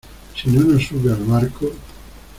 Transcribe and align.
si 0.35 0.49
no 0.49 0.61
nos 0.63 0.81
sube 0.87 1.11
al 1.11 1.19
barco... 1.25 1.71